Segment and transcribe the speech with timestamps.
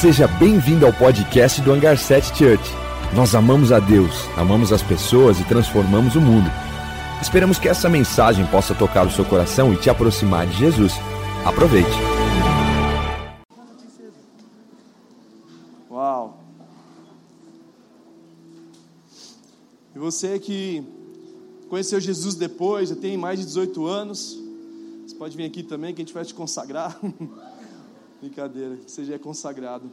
[0.00, 2.62] Seja bem-vindo ao podcast do Hangar 7 Church.
[3.16, 6.48] Nós amamos a Deus, amamos as pessoas e transformamos o mundo.
[7.20, 10.92] Esperamos que essa mensagem possa tocar o seu coração e te aproximar de Jesus.
[11.44, 11.90] Aproveite.
[15.90, 16.44] Uau!
[19.96, 20.86] E você que
[21.68, 24.38] conheceu Jesus depois, já tem mais de 18 anos,
[25.04, 26.96] você pode vir aqui também que a gente vai te consagrar.
[28.20, 29.88] Brincadeira, você já é consagrado.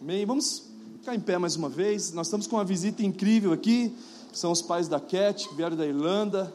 [0.00, 0.24] Amém?
[0.24, 0.70] Vamos
[1.00, 2.12] ficar em pé mais uma vez.
[2.12, 3.92] Nós estamos com uma visita incrível aqui.
[4.32, 6.54] São os pais da Cat, que vieram da Irlanda,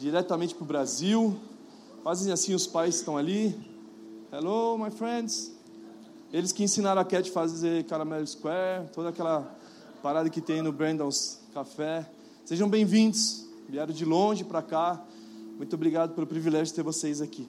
[0.00, 1.38] diretamente para o Brasil.
[2.02, 3.54] Fazem assim, os pais estão ali.
[4.32, 5.52] Hello, my friends.
[6.32, 9.56] Eles que ensinaram a Cat a fazer Caramel Square, toda aquela
[10.02, 12.04] parada que tem no Brandon's Café.
[12.44, 13.46] Sejam bem-vindos.
[13.68, 15.00] Vieram de longe para cá.
[15.56, 17.48] Muito obrigado pelo privilégio de ter vocês aqui.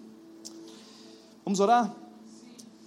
[1.43, 2.08] Vamos orar?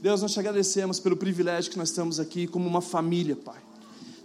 [0.03, 3.61] Deus, nós te agradecemos pelo privilégio que nós estamos aqui como uma família, Pai.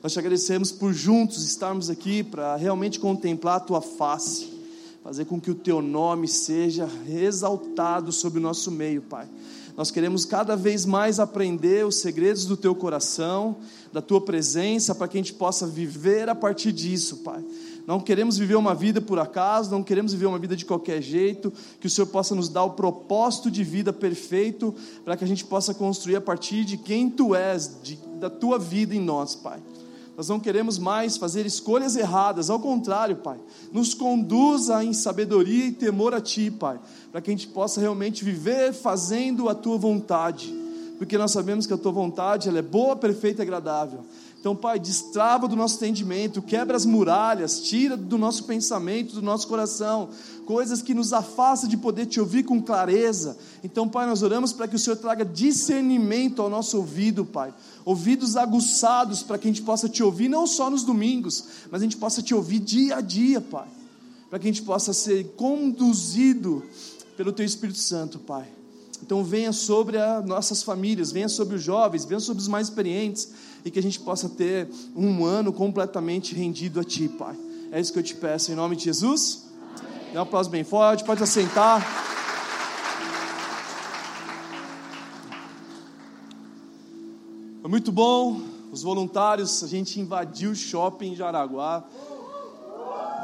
[0.02, 4.50] Nós te agradecemos por juntos estarmos aqui para realmente contemplar a tua face,
[5.04, 9.30] fazer com que o teu nome seja exaltado sobre o nosso meio, Pai.
[9.78, 13.58] Nós queremos cada vez mais aprender os segredos do teu coração,
[13.94, 17.46] da tua presença, para que a gente possa viver a partir disso, Pai.
[17.88, 21.54] Não queremos viver uma vida por acaso, não queremos viver uma vida de qualquer jeito,
[21.80, 25.46] que o Senhor possa nos dar o propósito de vida perfeito, para que a gente
[25.46, 29.62] possa construir a partir de quem Tu és, de, da Tua vida em nós, Pai.
[30.18, 33.38] Nós não queremos mais fazer escolhas erradas, ao contrário, Pai.
[33.72, 38.22] Nos conduza em sabedoria e temor a Ti, Pai, para que a gente possa realmente
[38.26, 40.54] viver fazendo a Tua vontade,
[40.98, 44.04] porque nós sabemos que a Tua vontade ela é boa, perfeita e agradável.
[44.48, 49.46] Então, Pai, destrava do nosso entendimento, quebra as muralhas, tira do nosso pensamento, do nosso
[49.46, 50.08] coração,
[50.46, 53.38] coisas que nos afastam de poder te ouvir com clareza.
[53.62, 57.54] Então, Pai, nós oramos para que o Senhor traga discernimento ao nosso ouvido, Pai.
[57.84, 61.84] Ouvidos aguçados para que a gente possa te ouvir não só nos domingos, mas a
[61.84, 63.68] gente possa te ouvir dia a dia, Pai.
[64.30, 66.64] Para que a gente possa ser conduzido
[67.18, 68.57] pelo Teu Espírito Santo, Pai.
[69.02, 73.30] Então venha sobre as nossas famílias, venha sobre os jovens, venha sobre os mais experientes,
[73.64, 77.36] e que a gente possa ter um ano completamente rendido a Ti, Pai.
[77.72, 79.46] É isso que eu te peço, em nome de Jesus.
[79.78, 80.14] Amém.
[80.14, 81.86] Dá um aplauso bem forte, pode assentar.
[87.62, 88.42] Foi muito bom,
[88.72, 91.84] os voluntários, a gente invadiu o shopping em Jaraguá.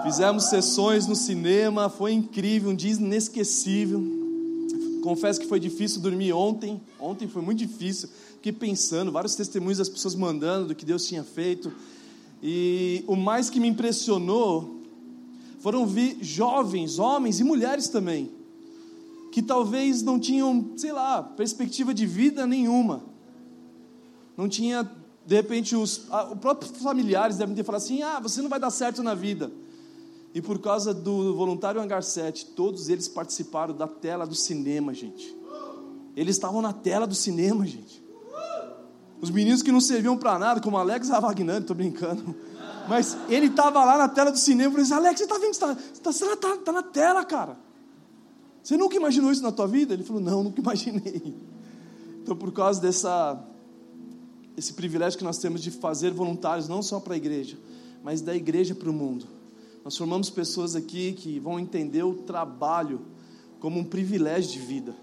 [0.04, 4.23] Fizemos sessões no cinema, foi incrível, um dia inesquecível.
[5.04, 6.82] Confesso que foi difícil dormir ontem.
[7.00, 8.10] Ontem foi muito difícil
[8.44, 11.72] fiquei pensando, vários testemunhos das pessoas mandando do que Deus tinha feito.
[12.42, 14.82] E o mais que me impressionou
[15.60, 18.30] foram ver jovens, homens e mulheres também,
[19.32, 23.02] que talvez não tinham, sei lá, perspectiva de vida nenhuma.
[24.36, 24.92] Não tinha,
[25.26, 26.00] de repente, os,
[26.32, 29.50] os próprios familiares devem ter falado assim: ah, você não vai dar certo na vida.
[30.34, 35.36] E por causa do voluntário Hangar 7, todos eles participaram da tela do cinema, gente.
[36.16, 38.04] Eles estavam na tela do cinema, gente.
[39.22, 42.36] Os meninos que não serviam para nada, como Alex Ravagnani, estou brincando.
[42.90, 45.54] Mas ele estava lá na tela do cinema e falou assim: Alex, você está vendo?
[45.54, 47.58] Você está tá, tá na tela, cara.
[48.62, 49.94] Você nunca imaginou isso na tua vida?
[49.94, 51.34] Ele falou: Não, nunca imaginei.
[52.22, 53.42] Então, por causa dessa,
[54.58, 57.58] esse privilégio que nós temos de fazer voluntários, não só para a igreja,
[58.04, 59.26] mas da igreja para o mundo.
[59.84, 63.02] Nós formamos pessoas aqui que vão entender o trabalho
[63.60, 64.96] como um privilégio de vida.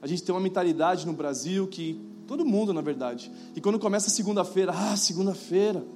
[0.00, 3.30] A gente tem uma mentalidade no Brasil que Todo mundo, na verdade.
[3.54, 5.86] E quando começa segunda-feira, ah, segunda-feira,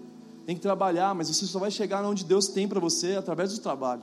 [0.47, 3.61] tem que trabalhar, mas você só vai chegar onde Deus tem para você através do
[3.61, 4.03] trabalho.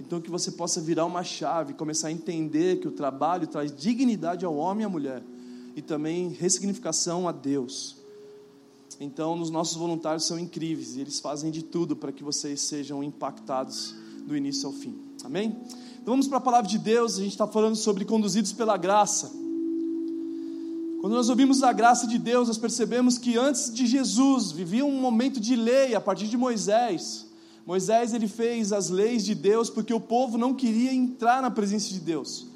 [0.00, 4.44] Então que você possa virar uma chave, começar a entender que o trabalho traz dignidade
[4.44, 5.22] ao homem e à mulher
[5.76, 8.01] e também ressignificação a Deus.
[9.00, 13.02] Então, os nossos voluntários são incríveis e eles fazem de tudo para que vocês sejam
[13.02, 13.94] impactados
[14.26, 14.96] do início ao fim.
[15.24, 15.56] Amém?
[16.02, 17.16] Então vamos para a palavra de Deus.
[17.16, 19.30] A gente está falando sobre conduzidos pela graça.
[21.00, 25.00] Quando nós ouvimos a graça de Deus, nós percebemos que antes de Jesus vivia um
[25.00, 27.26] momento de lei a partir de Moisés.
[27.66, 31.88] Moisés ele fez as leis de Deus porque o povo não queria entrar na presença
[31.88, 32.46] de Deus.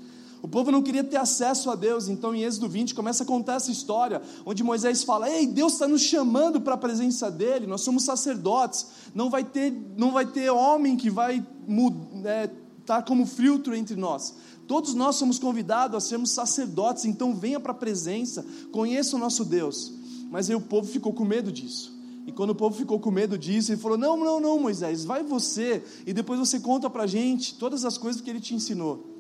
[0.43, 3.55] O povo não queria ter acesso a Deus, então em Êxodo 20 começa a contar
[3.55, 7.81] essa história, onde Moisés fala: Ei, Deus está nos chamando para a presença dele, nós
[7.81, 12.51] somos sacerdotes, não vai ter, não vai ter homem que vai estar é,
[12.85, 14.35] tá como filtro entre nós.
[14.67, 19.45] Todos nós somos convidados a sermos sacerdotes, então venha para a presença, conheça o nosso
[19.45, 19.93] Deus.
[20.31, 21.97] Mas aí o povo ficou com medo disso.
[22.27, 25.23] E quando o povo ficou com medo disso, ele falou: Não, não, não, Moisés, vai
[25.23, 29.16] você, e depois você conta para a gente todas as coisas que ele te ensinou.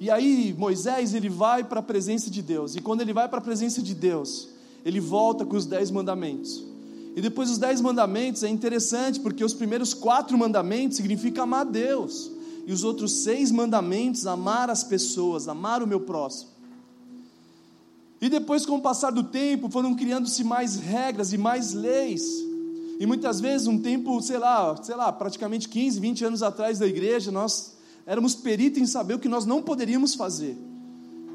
[0.00, 3.38] E aí Moisés ele vai para a presença de Deus, e quando ele vai para
[3.38, 4.48] a presença de Deus,
[4.84, 6.62] ele volta com os dez mandamentos.
[7.16, 11.70] E depois os dez mandamentos é interessante, porque os primeiros quatro mandamentos significam amar a
[11.70, 12.30] Deus.
[12.64, 16.50] E os outros seis mandamentos, amar as pessoas, amar o meu próximo.
[18.20, 22.24] E depois, com o passar do tempo, foram criando-se mais regras e mais leis.
[23.00, 26.86] E muitas vezes, um tempo, sei lá, sei lá, praticamente 15, 20 anos atrás da
[26.86, 27.77] igreja, nós
[28.08, 30.56] éramos peritos em saber o que nós não poderíamos fazer.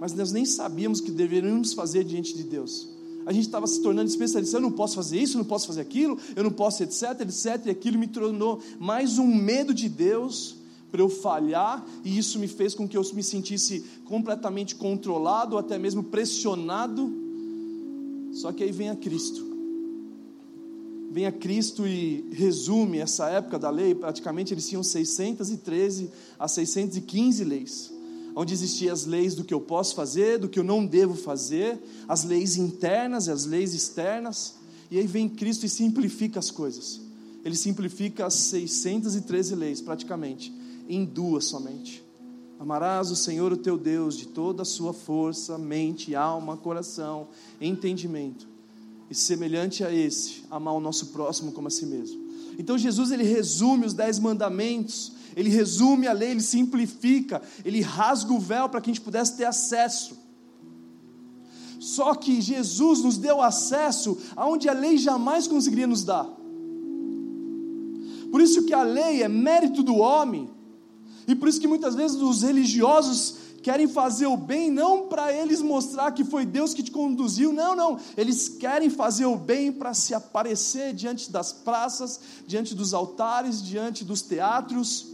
[0.02, 2.92] Mas nós nem sabíamos o que deveríamos fazer diante de Deus
[3.26, 4.58] a gente estava se tornando especialista.
[4.58, 7.66] Eu não posso fazer isso, eu não posso fazer aquilo, eu não posso, etc, etc.
[7.66, 10.58] E aquilo me tornou mais um medo de Deus
[10.92, 15.60] para eu falhar, e isso me fez com que eu me sentisse completamente controlado, ou
[15.60, 17.12] até mesmo pressionado.
[18.32, 19.53] Só que aí vem a Cristo.
[21.14, 27.44] Vem a Cristo e resume essa época da lei, praticamente eles tinham 613 a 615
[27.44, 27.94] leis
[28.36, 31.80] onde existiam as leis do que eu posso fazer, do que eu não devo fazer,
[32.08, 34.56] as leis internas e as leis externas,
[34.90, 37.00] e aí vem Cristo e simplifica as coisas.
[37.46, 40.52] Ele simplifica as 613 leis, praticamente,
[40.90, 42.04] em duas somente.
[42.60, 47.28] Amarás o Senhor o teu Deus de toda a sua força, mente, alma, coração,
[47.62, 48.53] entendimento.
[49.14, 52.20] E semelhante a esse, amar o nosso próximo como a si mesmo.
[52.58, 58.34] Então Jesus ele resume os dez mandamentos ele resume a lei, ele simplifica, ele rasga
[58.34, 60.18] o véu para que a gente pudesse ter acesso.
[61.80, 66.26] Só que Jesus nos deu acesso aonde a lei jamais conseguiria nos dar.
[68.32, 70.50] Por isso que a lei é mérito do homem,
[71.28, 75.62] e por isso que muitas vezes os religiosos querem fazer o bem não para eles
[75.62, 77.98] mostrar que foi Deus que te conduziu, não, não.
[78.18, 84.04] Eles querem fazer o bem para se aparecer diante das praças, diante dos altares, diante
[84.04, 85.08] dos teatros.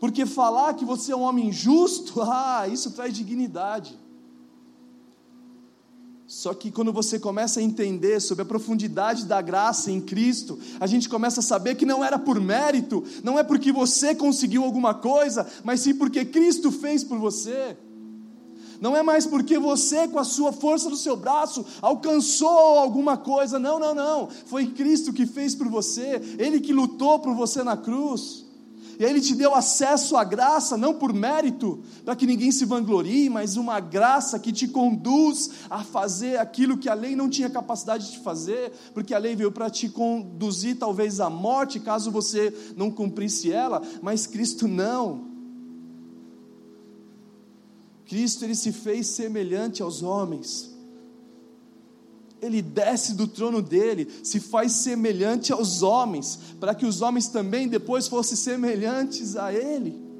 [0.00, 3.98] Porque falar que você é um homem justo, ah, isso traz dignidade.
[6.30, 10.86] Só que quando você começa a entender sobre a profundidade da graça em Cristo, a
[10.86, 14.94] gente começa a saber que não era por mérito, não é porque você conseguiu alguma
[14.94, 17.76] coisa, mas sim porque Cristo fez por você.
[18.80, 23.58] Não é mais porque você, com a sua força do seu braço, alcançou alguma coisa.
[23.58, 24.28] Não, não, não.
[24.46, 28.46] Foi Cristo que fez por você, Ele que lutou por você na cruz.
[29.00, 33.30] E Ele te deu acesso à graça, não por mérito, para que ninguém se vanglorie,
[33.30, 38.12] mas uma graça que te conduz a fazer aquilo que a lei não tinha capacidade
[38.12, 42.90] de fazer, porque a lei veio para te conduzir talvez à morte, caso você não
[42.90, 45.30] cumprisse ela, mas Cristo não.
[48.04, 50.69] Cristo ele se fez semelhante aos homens
[52.42, 57.68] ele desce do trono dele, se faz semelhante aos homens, para que os homens também
[57.68, 60.10] depois fossem semelhantes a ele.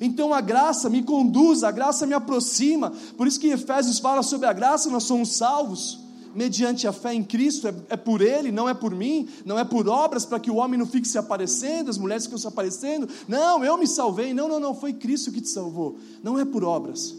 [0.00, 4.46] Então a graça me conduz, a graça me aproxima, por isso que Efésios fala sobre
[4.46, 6.00] a graça, nós somos salvos,
[6.34, 9.64] mediante a fé em Cristo, é, é por Ele, não é por mim, não é
[9.64, 13.08] por obras, para que o homem não fique se aparecendo, as mulheres ficam se aparecendo,
[13.28, 16.64] não, eu me salvei, não, não, não, foi Cristo que te salvou, não é por
[16.64, 17.14] obras.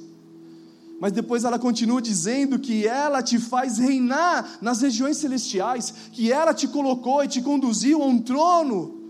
[1.01, 6.53] Mas depois ela continua dizendo que ela te faz reinar nas regiões celestiais, que ela
[6.53, 9.01] te colocou e te conduziu a um trono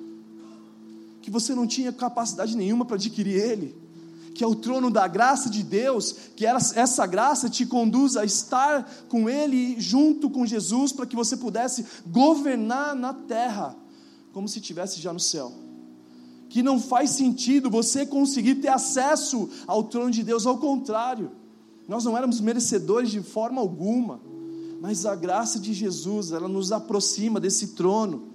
[1.22, 3.76] que você não tinha capacidade nenhuma para adquirir ele,
[4.34, 8.90] que é o trono da graça de Deus, que essa graça te conduz a estar
[9.10, 13.76] com ele junto com Jesus para que você pudesse governar na terra
[14.32, 15.52] como se estivesse já no céu.
[16.48, 21.41] Que não faz sentido você conseguir ter acesso ao trono de Deus, ao contrário.
[21.92, 24.22] Nós não éramos merecedores de forma alguma,
[24.80, 28.30] mas a graça de Jesus, ela nos aproxima desse trono,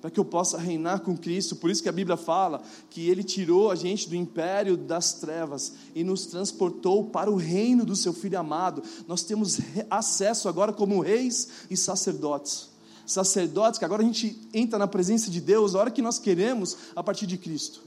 [0.00, 1.54] para que eu possa reinar com Cristo.
[1.54, 5.74] Por isso que a Bíblia fala que Ele tirou a gente do império das trevas
[5.94, 8.82] e nos transportou para o reino do Seu Filho amado.
[9.06, 12.70] Nós temos acesso agora como reis e sacerdotes.
[13.06, 16.76] Sacerdotes que agora a gente entra na presença de Deus a hora que nós queremos
[16.96, 17.86] a partir de Cristo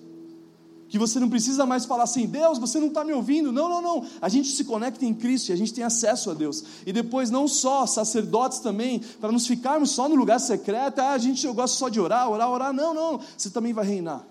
[0.90, 3.52] que você não precisa mais falar assim, Deus, você não está me ouvindo.
[3.52, 4.06] Não, não, não.
[4.20, 6.64] A gente se conecta em Cristo e a gente tem acesso a Deus.
[6.86, 11.18] E depois, não só sacerdotes também, para nos ficarmos só no lugar secreto, ah, a
[11.20, 12.74] gente eu gosto só de orar, orar, orar.
[12.74, 13.22] Não, não.
[13.38, 14.26] Você também vai reinar.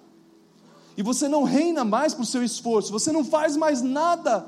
[0.96, 4.44] E você não reina mais por seu esforço, você não faz mais nada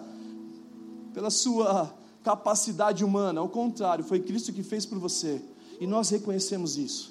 [1.14, 3.40] pela sua capacidade humana.
[3.40, 5.40] Ao contrário, foi Cristo que fez por você.
[5.80, 7.09] E nós reconhecemos isso.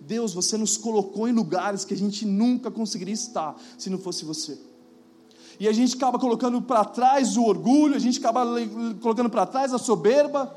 [0.00, 4.24] Deus, você nos colocou em lugares que a gente nunca conseguiria estar se não fosse
[4.24, 4.58] você.
[5.58, 8.46] E a gente acaba colocando para trás o orgulho, a gente acaba
[9.00, 10.56] colocando para trás a soberba.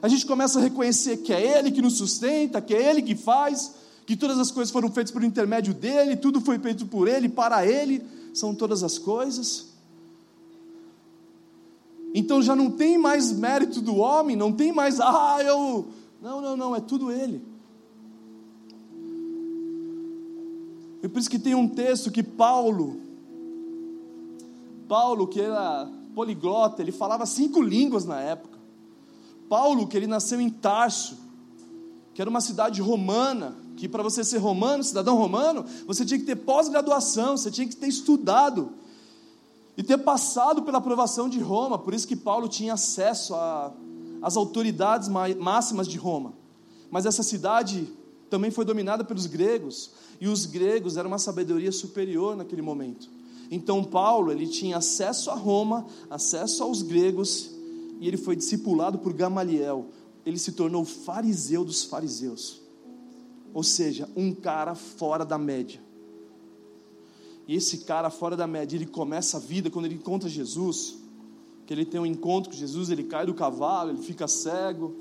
[0.00, 3.14] A gente começa a reconhecer que é Ele que nos sustenta, que é Ele que
[3.14, 3.74] faz,
[4.06, 7.66] que todas as coisas foram feitas por intermédio dEle, tudo foi feito por Ele, para
[7.66, 9.76] Ele, são todas as coisas.
[12.14, 15.86] Então já não tem mais mérito do homem, não tem mais, ah, eu.
[16.22, 17.42] Não, não, não, é tudo ele.
[21.06, 23.00] E por isso que tem um texto que Paulo,
[24.88, 28.58] Paulo, que era poliglota, ele falava cinco línguas na época.
[29.48, 31.16] Paulo, que ele nasceu em Tarso,
[32.12, 36.26] que era uma cidade romana, que para você ser romano, cidadão romano, você tinha que
[36.26, 38.70] ter pós-graduação, você tinha que ter estudado
[39.76, 43.32] e ter passado pela aprovação de Roma, por isso que Paulo tinha acesso
[44.20, 46.32] às autoridades máximas de Roma.
[46.90, 47.88] Mas essa cidade
[48.28, 53.08] também foi dominada pelos gregos, e os gregos eram uma sabedoria superior naquele momento.
[53.50, 57.50] Então Paulo, ele tinha acesso a Roma, acesso aos gregos,
[58.00, 59.86] e ele foi discipulado por Gamaliel.
[60.24, 62.60] Ele se tornou fariseu dos fariseus.
[63.54, 65.80] Ou seja, um cara fora da média.
[67.48, 70.96] E esse cara fora da média, ele começa a vida quando ele encontra Jesus,
[71.64, 74.96] que ele tem um encontro com Jesus, ele cai do cavalo, ele fica cego,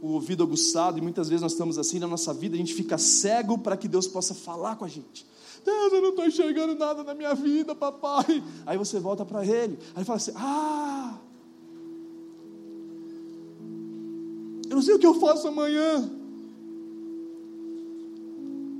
[0.00, 2.96] o ouvido aguçado, e muitas vezes nós estamos assim na nossa vida, a gente fica
[2.96, 5.26] cego para que Deus possa falar com a gente.
[5.64, 8.42] Deus, eu não estou enxergando nada na minha vida, papai.
[8.64, 11.18] Aí você volta para Ele, aí fala assim: Ah,
[14.68, 16.10] eu não sei o que eu faço amanhã.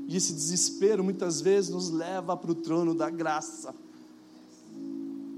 [0.08, 3.74] E esse desespero muitas vezes nos leva para o trono da graça,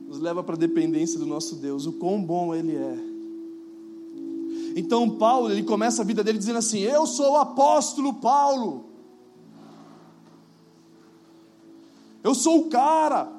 [0.07, 3.12] nos leva para a dependência do nosso Deus, o quão bom Ele é.
[4.75, 8.87] Então Paulo, ele começa a vida dele dizendo assim: Eu sou o apóstolo Paulo.
[12.23, 13.31] Eu sou o cara.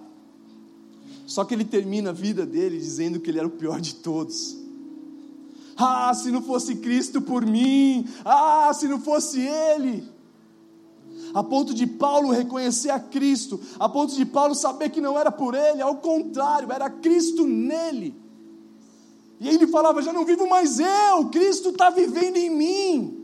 [1.25, 4.57] Só que ele termina a vida dele dizendo que ele era o pior de todos.
[5.75, 8.07] Ah, se não fosse Cristo por mim.
[8.23, 10.03] Ah, se não fosse Ele.
[11.33, 15.31] A ponto de Paulo reconhecer a Cristo, a ponto de Paulo saber que não era
[15.31, 18.15] por ele, ao contrário, era Cristo nele.
[19.39, 23.23] E ele falava: Já não vivo mais eu, Cristo está vivendo em mim.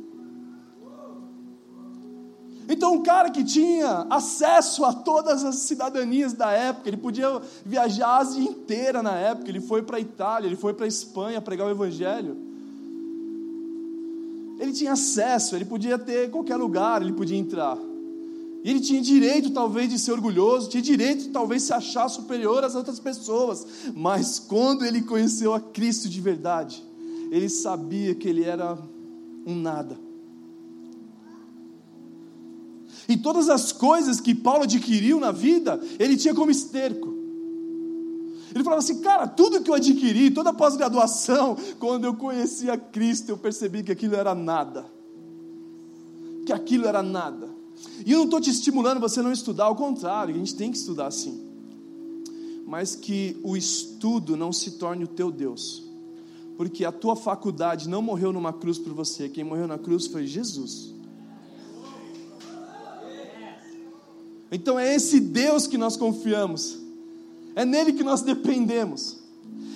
[2.72, 8.08] Então, um cara que tinha acesso a todas as cidadanias da época, ele podia viajar
[8.08, 11.42] a Ásia inteira na época, ele foi para a Itália, ele foi para a Espanha
[11.42, 12.38] pregar o Evangelho.
[14.60, 17.75] Ele tinha acesso, ele podia ter qualquer lugar, ele podia entrar.
[18.63, 22.63] E ele tinha direito, talvez, de ser orgulhoso, tinha direito, talvez, de se achar superior
[22.63, 23.66] às outras pessoas.
[23.96, 26.84] Mas quando ele conheceu a Cristo de verdade,
[27.32, 28.78] ele sabia que ele era
[29.46, 30.10] um nada
[33.10, 37.18] e todas as coisas que Paulo adquiriu na vida, ele tinha como esterco.
[38.54, 42.78] Ele falava assim, cara, tudo que eu adquiri, toda a pós-graduação, quando eu conheci a
[42.78, 44.86] Cristo, eu percebi que aquilo era nada.
[46.46, 47.49] Que aquilo era nada.
[48.10, 50.78] E eu não estou te estimulando você não estudar, ao contrário, a gente tem que
[50.80, 51.48] estudar sim.
[52.66, 55.84] Mas que o estudo não se torne o teu Deus.
[56.58, 60.25] Porque a tua faculdade não morreu numa cruz por você, quem morreu na cruz foi
[60.25, 60.92] Jesus.
[64.51, 66.80] Então é esse Deus que nós confiamos,
[67.56, 69.20] é nele que nós dependemos.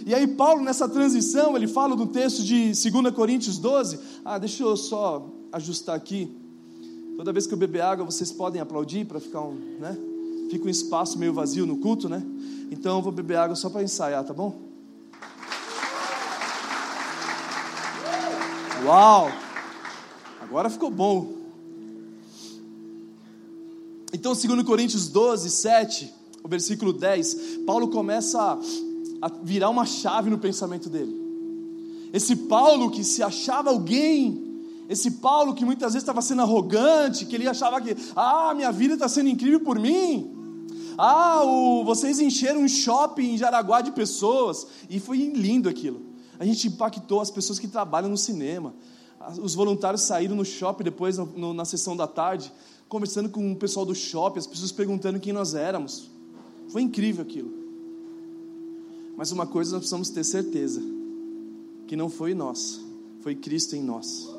[0.08, 4.00] E aí, Paulo, nessa transição, ele fala do texto de 2 Coríntios 12.
[4.26, 6.42] Ah, deixa eu só ajustar aqui.
[7.24, 9.98] Toda vez que eu beber água, vocês podem aplaudir para ficar um, né?
[10.52, 12.22] Fica um espaço meio vazio no culto, né?
[12.70, 14.60] Então eu vou beber água só para ensaiar, tá bom?
[18.84, 19.32] Uau!
[20.42, 21.32] Agora ficou bom.
[24.12, 26.14] Então, segundo Coríntios 12, 7,
[26.44, 28.60] o versículo 10, Paulo começa
[29.22, 31.18] a virar uma chave no pensamento dele.
[32.12, 34.43] Esse Paulo que se achava alguém,
[34.90, 38.96] esse Paulo que muitas vezes estava sendo arrogante, que ele achava que, ah, minha vida
[38.96, 40.32] está sendo incrível por mim.
[40.98, 44.68] Ah, o, vocês encheram um shopping em Jaraguá de pessoas.
[44.90, 46.02] E foi lindo aquilo.
[46.40, 48.74] A gente impactou as pessoas que trabalham no cinema.
[49.42, 52.52] Os voluntários saíram no shopping depois, no, na sessão da tarde,
[52.90, 56.12] conversando com o pessoal do shopping, as pessoas perguntando quem nós éramos.
[56.68, 57.52] Foi incrível aquilo.
[59.16, 60.82] Mas uma coisa nós precisamos ter certeza:
[61.88, 62.82] que não foi nós,
[63.22, 64.33] foi Cristo em nós.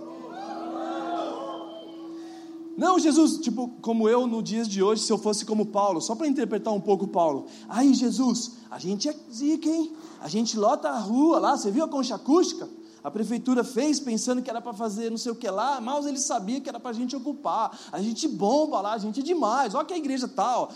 [2.76, 6.14] Não, Jesus, tipo, como eu no dias de hoje, se eu fosse como Paulo, só
[6.14, 7.46] para interpretar um pouco Paulo.
[7.68, 9.92] Aí, Jesus, a gente é zica, hein?
[10.20, 12.68] A gente lota a rua lá, você viu a concha acústica?
[13.04, 16.18] A prefeitura fez pensando que era para fazer não sei o que lá, mas ele
[16.18, 17.78] sabia que era para a gente ocupar.
[17.92, 19.74] A gente bomba lá, a gente é demais.
[19.74, 20.74] Olha que a igreja tal, tá,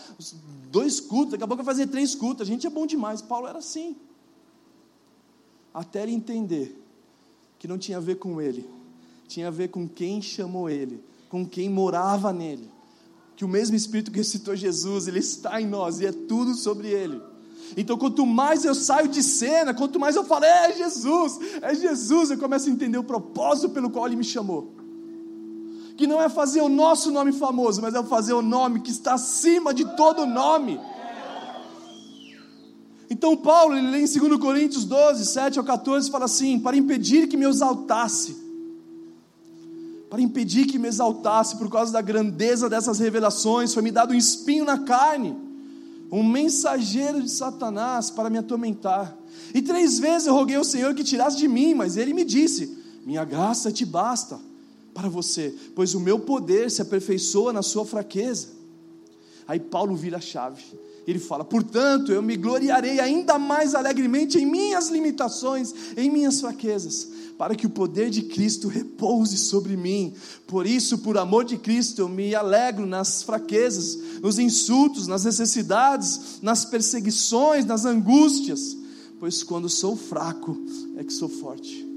[0.71, 2.43] dois cultos, daqui a pouco vai fazer três cultos.
[2.43, 3.23] A gente é bom demais.
[3.23, 3.97] Paulo era assim.
[5.73, 6.79] Até ele entender
[7.59, 8.69] que não tinha a ver com ele,
[9.27, 12.71] tinha a ver com quem chamou ele, com quem morava nele.
[13.37, 16.89] Que o mesmo Espírito que ressuscitou Jesus, ele está em nós e é tudo sobre
[16.89, 17.21] ele.
[17.77, 22.31] Então, quanto mais eu saio de cena, quanto mais eu falo, é Jesus, é Jesus,
[22.31, 24.73] eu começo a entender o propósito pelo qual Ele me chamou.
[25.97, 29.15] Que não é fazer o nosso nome famoso, mas é fazer o nome que está
[29.15, 30.81] acima de todo nome.
[33.11, 37.27] Então, Paulo, ele lê em 2 Coríntios 12, 7 ao 14, fala assim: para impedir
[37.27, 38.37] que me exaltasse,
[40.09, 44.17] para impedir que me exaltasse por causa da grandeza dessas revelações, foi me dado um
[44.17, 45.49] espinho na carne
[46.11, 49.17] um mensageiro de Satanás para me atormentar.
[49.55, 52.79] E três vezes eu roguei ao Senhor que tirasse de mim, mas ele me disse:
[53.05, 54.39] Minha graça te basta
[54.95, 58.49] para você, pois o meu poder se aperfeiçoa na sua fraqueza.
[59.47, 60.63] Aí Paulo vira a chave.
[61.09, 67.09] Ele fala: Portanto, eu me gloriarei ainda mais alegremente em minhas limitações, em minhas fraquezas,
[67.39, 70.13] para que o poder de Cristo repouse sobre mim.
[70.47, 76.41] Por isso, por amor de Cristo, eu me alegro nas fraquezas, nos insultos, nas necessidades,
[76.43, 78.77] nas perseguições, nas angústias,
[79.19, 80.59] pois quando sou fraco
[80.99, 81.88] é que sou forte.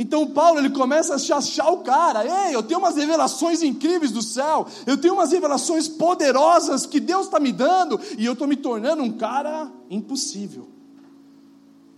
[0.00, 4.22] Então Paulo ele começa a achar o cara, ei, eu tenho umas revelações incríveis do
[4.22, 8.56] céu, eu tenho umas revelações poderosas que Deus está me dando, e eu estou me
[8.56, 10.70] tornando um cara impossível.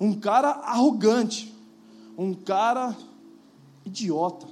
[0.01, 1.55] Um cara arrogante,
[2.19, 2.97] um cara
[3.87, 4.49] idiota.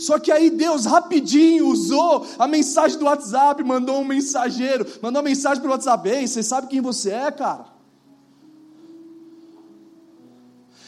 [0.00, 5.28] Só que aí Deus rapidinho usou a mensagem do WhatsApp, mandou um mensageiro, mandou uma
[5.28, 7.75] mensagem pelo WhatsApp: Ei, você sabe quem você é, cara?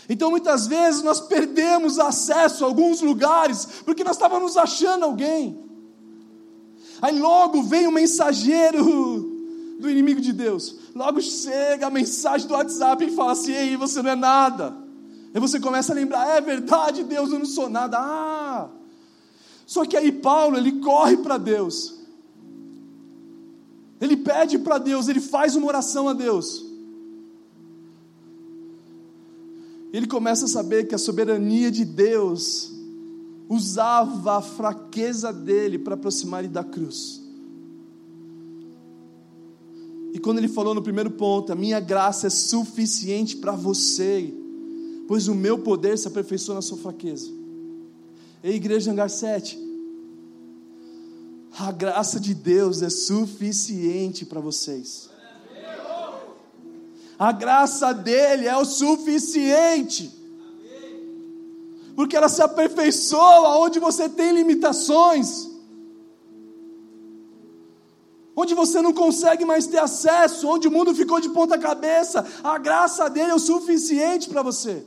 [0.09, 5.69] Então muitas vezes nós perdemos acesso a alguns lugares porque nós estávamos achando alguém.
[7.01, 9.37] Aí logo vem o mensageiro
[9.79, 10.77] do inimigo de Deus.
[10.95, 14.77] Logo chega a mensagem do WhatsApp e fala assim: Ei, você não é nada.
[15.33, 17.99] Aí você começa a lembrar: É verdade, Deus, eu não sou nada.
[17.99, 18.69] Ah!
[19.67, 21.99] Só que aí Paulo, ele corre para Deus.
[24.01, 26.68] Ele pede para Deus, ele faz uma oração a Deus.
[29.93, 32.73] Ele começa a saber que a soberania de Deus
[33.49, 37.23] usava a fraqueza dele para aproximar ele da cruz.
[40.13, 44.33] E quando ele falou no primeiro ponto, a minha graça é suficiente para você,
[45.07, 47.31] pois o meu poder se aperfeiçoa na sua fraqueza.
[48.43, 49.59] Ei, igreja Hangar 7,
[51.59, 55.11] a graça de Deus é suficiente para vocês.
[57.19, 60.17] A graça dele é o suficiente.
[61.97, 65.49] Porque ela se aperfeiçoa onde você tem limitações
[68.41, 72.57] onde você não consegue mais ter acesso, onde o mundo ficou de ponta cabeça, a
[72.57, 74.87] graça dele é o suficiente para você.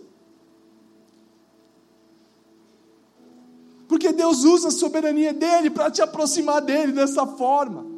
[3.90, 7.91] Porque Deus usa a soberania dele para te aproximar dele dessa forma.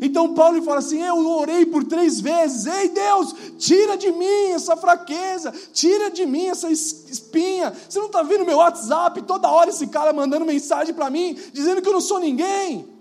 [0.00, 4.76] Então Paulo fala assim: Eu orei por três vezes, ei Deus, tira de mim essa
[4.76, 7.72] fraqueza, tira de mim essa espinha.
[7.88, 11.82] Você não está vendo meu WhatsApp toda hora esse cara mandando mensagem para mim, dizendo
[11.82, 12.98] que eu não sou ninguém.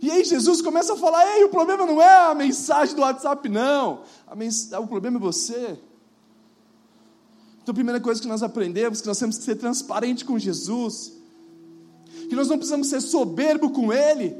[0.00, 3.48] E aí Jesus começa a falar: Ei, o problema não é a mensagem do WhatsApp,
[3.48, 4.02] não.
[4.36, 4.70] Mens...
[4.72, 5.78] O problema é você.
[7.68, 10.38] Então, a primeira coisa que nós aprendemos é que nós temos que ser transparente com
[10.38, 11.12] Jesus.
[12.26, 14.34] Que nós não precisamos ser soberbo com Ele.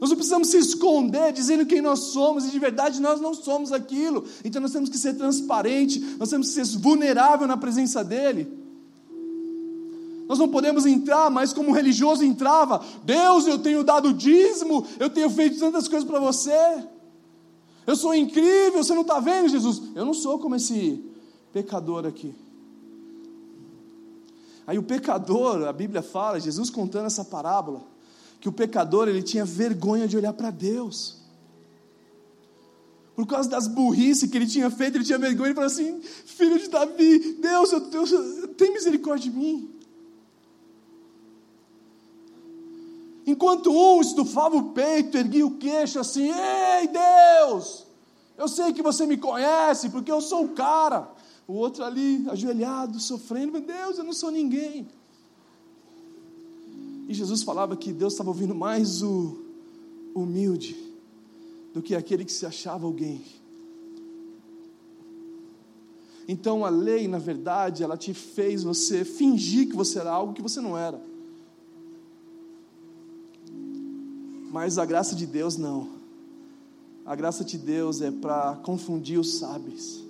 [0.00, 3.72] Nós não precisamos se esconder dizendo quem nós somos, e de verdade nós não somos
[3.72, 4.24] aquilo.
[4.44, 8.46] Então nós temos que ser transparente, nós temos que ser vulnerável na presença dEle.
[10.28, 12.80] Nós não podemos entrar mais como o religioso entrava.
[13.02, 16.84] Deus, eu tenho dado dízimo, eu tenho feito tantas coisas para você.
[17.84, 19.82] Eu sou incrível, você não está vendo, Jesus?
[19.96, 21.12] Eu não sou como esse
[21.54, 22.34] pecador aqui.
[24.66, 27.82] Aí o pecador, a Bíblia fala, Jesus contando essa parábola,
[28.40, 31.22] que o pecador ele tinha vergonha de olhar para Deus.
[33.14, 36.58] Por causa das burrices que ele tinha feito, ele tinha vergonha e falou assim: Filho
[36.58, 38.10] de Davi, Deus, eu, Deus,
[38.56, 39.70] tem misericórdia de mim.
[43.24, 47.86] Enquanto um estufava o peito, erguia o queixo assim: Ei Deus,
[48.36, 51.13] eu sei que você me conhece, porque eu sou o cara.
[51.46, 54.88] O outro ali, ajoelhado, sofrendo: Meu Deus, eu não sou ninguém.
[57.08, 59.36] E Jesus falava que Deus estava ouvindo mais o
[60.14, 60.74] humilde
[61.74, 63.20] do que aquele que se achava alguém.
[66.26, 70.40] Então a lei, na verdade, ela te fez você fingir que você era algo que
[70.40, 71.00] você não era.
[74.50, 75.88] Mas a graça de Deus não.
[77.04, 80.03] A graça de Deus é para confundir os sábios.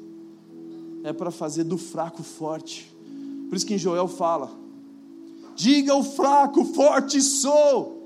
[1.04, 2.90] É para fazer do fraco forte.
[3.48, 4.50] Por isso que em Joel fala:
[5.54, 8.02] diga ao fraco, forte sou.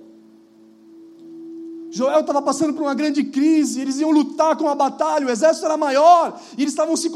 [1.90, 5.64] Joel estava passando por uma grande crise, eles iam lutar com a batalha, o exército
[5.64, 7.10] era maior, e eles estavam se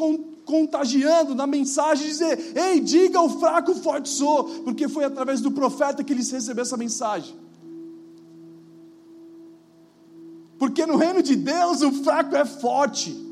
[0.46, 6.04] contagiando na mensagem, dizer: Ei, diga ao fraco, forte sou, porque foi através do profeta
[6.04, 7.34] que eles receberam essa mensagem.
[10.58, 13.31] Porque no reino de Deus o fraco é forte.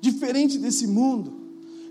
[0.00, 1.38] Diferente desse mundo.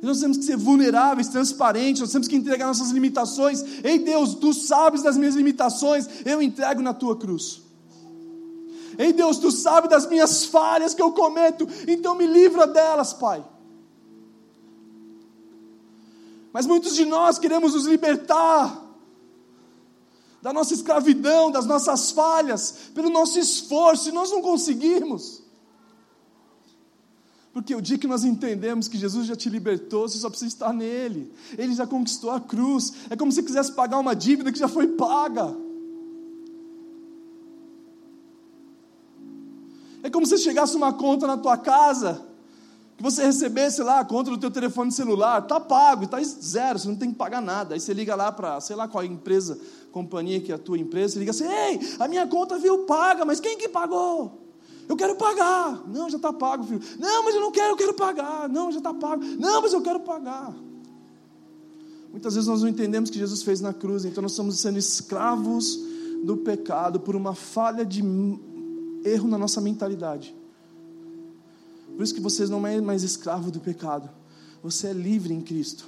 [0.01, 3.63] Nós temos que ser vulneráveis, transparentes, nós temos que entregar nossas limitações.
[3.83, 7.61] Ei Deus, tu sabes das minhas limitações, eu entrego na tua cruz.
[8.97, 13.43] Ei Deus, tu sabes das minhas falhas que eu cometo, então me livra delas, Pai.
[16.53, 18.85] Mas muitos de nós queremos nos libertar
[20.41, 25.43] da nossa escravidão, das nossas falhas, pelo nosso esforço, e nós não conseguimos.
[27.57, 30.71] Porque o dia que nós entendemos que Jesus já te libertou, você só precisa estar
[30.71, 31.33] nele.
[31.57, 32.93] Ele já conquistou a cruz.
[33.09, 35.57] É como se quisesse pagar uma dívida que já foi paga.
[40.03, 42.23] É como se chegasse uma conta na tua casa,
[42.95, 46.87] que você recebesse lá a conta do teu telefone celular, tá pago, está zero, você
[46.87, 47.73] não tem que pagar nada.
[47.73, 49.59] Aí você liga lá para, sei lá qual empresa,
[49.91, 53.25] companhia que é a tua empresa, você liga assim, ei, a minha conta viu paga,
[53.25, 54.46] mas quem que pagou?
[54.87, 55.87] Eu quero pagar.
[55.87, 56.81] Não, já está pago, filho.
[56.99, 58.47] Não, mas eu não quero, eu quero pagar.
[58.47, 59.23] Não, já está pago.
[59.23, 60.55] Não, mas eu quero pagar.
[62.11, 64.79] Muitas vezes nós não entendemos o que Jesus fez na cruz, então nós estamos sendo
[64.79, 65.77] escravos
[66.23, 68.01] do pecado por uma falha de
[69.03, 70.35] erro na nossa mentalidade.
[71.95, 74.09] Por isso que vocês não é mais escravo do pecado.
[74.63, 75.85] Você é livre em Cristo.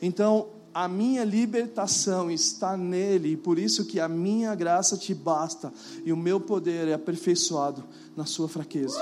[0.00, 5.72] Então, a minha libertação está nele, e por isso que a minha graça te basta,
[6.04, 7.82] e o meu poder é aperfeiçoado
[8.14, 9.00] na sua fraqueza.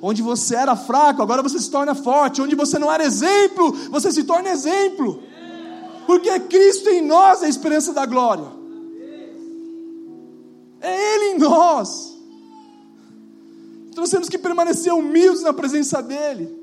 [0.00, 2.40] Onde você era fraco, agora você se torna forte.
[2.40, 5.22] Onde você não era exemplo, você se torna exemplo.
[6.06, 8.46] Porque Cristo em nós é a esperança da glória.
[10.80, 12.16] É Ele em nós.
[13.88, 16.55] Então nós temos que permanecer humildes na presença dEle.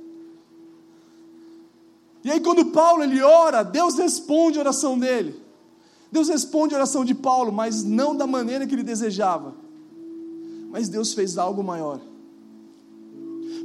[2.24, 5.42] E aí quando Paulo ele ora, Deus responde a oração dele.
[6.12, 9.56] Deus responde a oração de Paulo, mas não da maneira que ele desejava.
[10.70, 12.00] Mas Deus fez algo maior.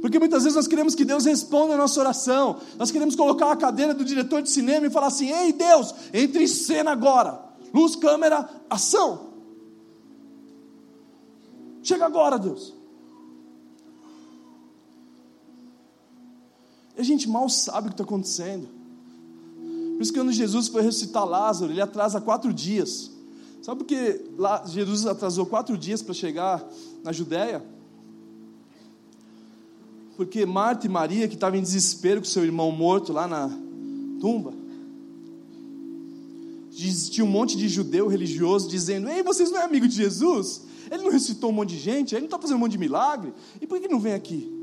[0.01, 2.57] Porque muitas vezes nós queremos que Deus responda a nossa oração.
[2.77, 6.43] Nós queremos colocar a cadeira do diretor de cinema e falar assim: Ei Deus, entre
[6.43, 7.39] em cena agora.
[7.73, 9.29] Luz, câmera, ação.
[11.83, 12.73] Chega agora, Deus.
[16.99, 18.67] A gente mal sabe o que está acontecendo.
[19.93, 23.09] Por isso que quando Jesus foi ressuscitar Lázaro, ele atrasa quatro dias.
[23.61, 24.21] Sabe por que
[24.67, 26.65] Jesus atrasou quatro dias para chegar
[27.01, 27.63] na Judéia?
[30.17, 33.49] Porque Marta e Maria, que estavam em desespero com seu irmão morto lá na
[34.19, 34.53] tumba,
[37.09, 40.63] tinha um monte de judeu religioso dizendo: Ei, vocês não é amigo de Jesus?
[40.91, 43.33] Ele não ressuscitou um monte de gente, ele não está fazendo um monte de milagre,
[43.61, 44.58] e por que não vem aqui?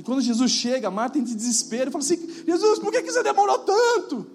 [0.00, 3.22] E quando Jesus chega, Marta entra em desespero e fala assim: Jesus, por que você
[3.22, 4.26] demorou tanto?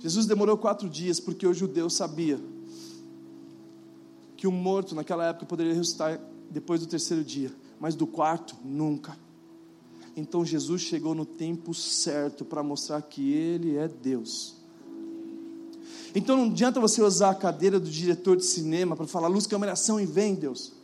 [0.00, 2.40] Jesus demorou quatro dias porque o judeu sabia
[4.36, 9.16] que o morto naquela época poderia ressuscitar depois do terceiro dia, mas do quarto, nunca.
[10.16, 14.56] Então Jesus chegou no tempo certo para mostrar que Ele é Deus.
[16.16, 19.70] Então não adianta você usar a cadeira do diretor de cinema para falar luz, câmera,
[19.70, 20.81] ação e vem, Deus.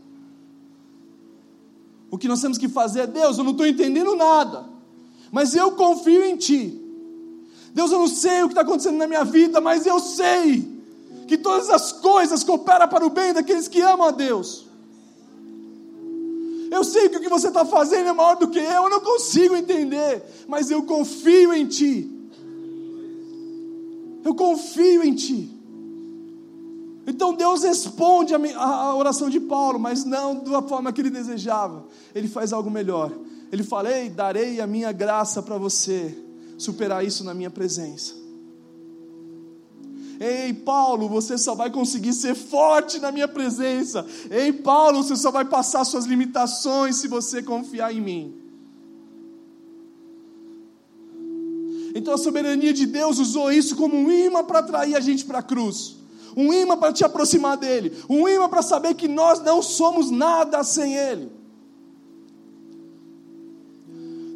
[2.10, 4.64] O que nós temos que fazer é: Deus, eu não estou entendendo nada,
[5.30, 6.84] mas eu confio em Ti.
[7.74, 10.66] Deus, eu não sei o que está acontecendo na minha vida, mas eu sei
[11.26, 14.66] que todas as coisas cooperam para o bem daqueles que amam a Deus.
[16.70, 19.00] Eu sei que o que você está fazendo é maior do que eu, eu não
[19.00, 22.10] consigo entender, mas eu confio em Ti.
[24.24, 25.57] Eu confio em Ti.
[27.08, 31.86] Então Deus responde a oração de Paulo, mas não da forma que ele desejava.
[32.14, 33.10] Ele faz algo melhor.
[33.50, 36.14] Ele fala: Ei, darei a minha graça para você
[36.58, 38.12] superar isso na minha presença.
[40.20, 44.04] Ei, Paulo, você só vai conseguir ser forte na minha presença.
[44.30, 48.34] Ei, Paulo, você só vai passar suas limitações se você confiar em mim.
[51.94, 55.38] Então a soberania de Deus usou isso como um imã para atrair a gente para
[55.38, 55.96] a cruz
[56.36, 60.62] um imã para te aproximar dele, um imã para saber que nós não somos nada
[60.62, 61.30] sem ele.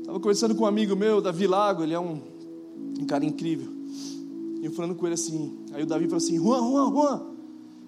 [0.00, 2.20] Estava conversando com um amigo meu, Davi Lago, ele é um,
[3.00, 3.72] um cara incrível.
[4.60, 7.22] E eu falando com ele assim, aí o Davi falou assim: Juan, Juan, Juan,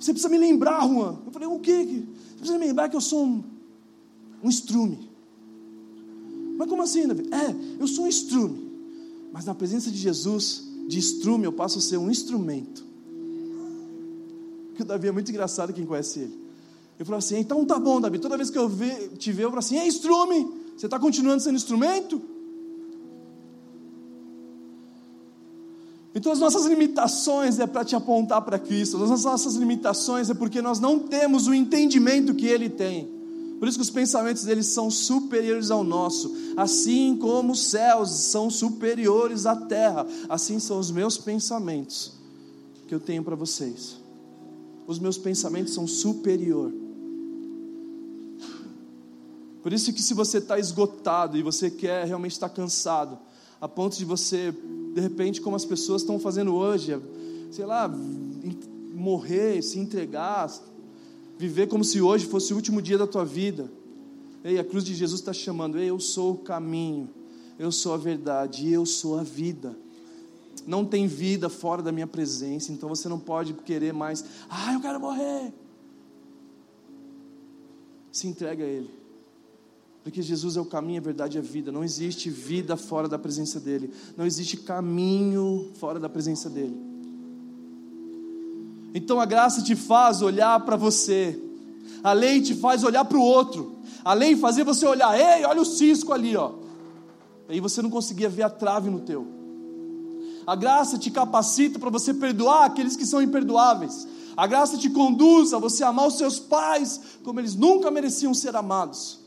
[0.00, 1.18] Você precisa me lembrar, Juan.
[1.26, 1.84] Eu falei: O quê?
[1.84, 3.44] Você precisa me lembrar que eu sou um,
[4.42, 5.10] um estrume.
[6.56, 7.28] Mas como assim, Davi?
[7.30, 8.72] É, eu sou um estrume.
[9.32, 12.84] Mas na presença de Jesus, de estrume, eu passo a ser um instrumento.
[14.74, 16.44] Que o Davi é muito engraçado quem conhece ele.
[16.98, 18.18] Eu falo assim, então tá bom, Davi.
[18.18, 18.70] Toda vez que eu
[19.18, 22.20] te ver, eu falo assim, é estrume, você está continuando sendo instrumento?
[26.14, 30.62] Então as nossas limitações é para te apontar para Cristo, as nossas limitações é porque
[30.62, 33.12] nós não temos o entendimento que Ele tem.
[33.58, 36.32] Por isso que os pensamentos deles são superiores ao nosso.
[36.56, 42.12] Assim como os céus são superiores à terra, assim são os meus pensamentos
[42.86, 44.03] que eu tenho para vocês.
[44.86, 46.72] Os meus pensamentos são superior.
[49.62, 53.18] Por isso que se você está esgotado e você quer realmente estar tá cansado,
[53.58, 54.52] a ponto de você,
[54.94, 57.00] de repente, como as pessoas estão fazendo hoje,
[57.50, 57.90] sei lá,
[58.94, 60.52] morrer, se entregar,
[61.38, 63.72] viver como se hoje fosse o último dia da tua vida.
[64.44, 67.08] Ei, a cruz de Jesus está chamando, ei, eu sou o caminho,
[67.58, 69.74] eu sou a verdade, eu sou a vida.
[70.66, 74.80] Não tem vida fora da minha presença, então você não pode querer mais, ah, eu
[74.80, 75.52] quero morrer.
[78.10, 78.90] Se entrega a Ele.
[80.02, 81.72] Porque Jesus é o caminho, a verdade e a vida.
[81.72, 83.90] Não existe vida fora da presença dEle.
[84.16, 86.76] Não existe caminho fora da presença dEle.
[88.94, 91.36] Então a graça te faz olhar para você,
[92.02, 95.60] a lei te faz olhar para o outro, a lei fazer você olhar, ei, olha
[95.60, 96.52] o cisco ali, ó.
[97.48, 99.26] Aí você não conseguia ver a trave no teu.
[100.46, 104.06] A graça te capacita para você perdoar aqueles que são imperdoáveis.
[104.36, 108.54] A graça te conduz a você amar os seus pais como eles nunca mereciam ser
[108.56, 109.20] amados.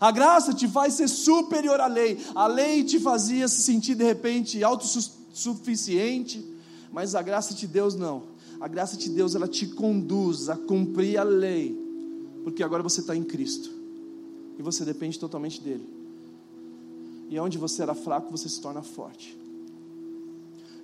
[0.00, 2.18] A graça te faz ser superior à lei.
[2.34, 6.46] A lei te fazia se sentir de repente autossuficiente,
[6.92, 8.22] mas a graça de Deus não.
[8.60, 11.74] A graça de Deus ela te conduz a cumprir a lei,
[12.44, 13.70] porque agora você está em Cristo
[14.58, 15.88] e você depende totalmente dele.
[17.30, 19.39] E onde você era fraco, você se torna forte.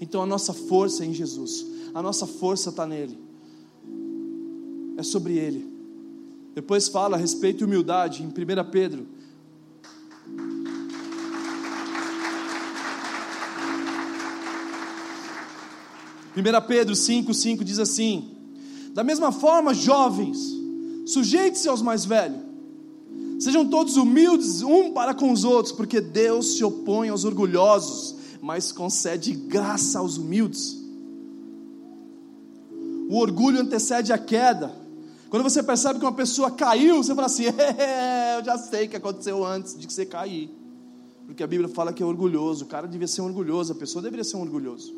[0.01, 3.19] Então a nossa força é em Jesus, a nossa força está nele,
[4.97, 5.77] é sobre ele.
[6.55, 9.07] Depois fala a respeito de humildade em 1 Pedro.
[16.37, 18.31] 1 Pedro 5, 5 diz assim:
[18.93, 20.39] Da mesma forma, jovens,
[21.07, 22.41] sujeite-se aos mais velhos,
[23.39, 28.73] sejam todos humildes um para com os outros, porque Deus se opõe aos orgulhosos, mas
[28.73, 30.77] concede graça aos humildes.
[33.09, 34.75] O orgulho antecede a queda.
[35.31, 37.45] Quando você percebe que uma pessoa caiu, você fala assim:
[37.79, 40.51] é, Eu já sei o que aconteceu antes de você cair.
[41.27, 42.65] Porque a Bíblia fala que é orgulhoso.
[42.65, 44.95] O cara devia ser orgulhoso, a pessoa deveria ser um orgulhoso.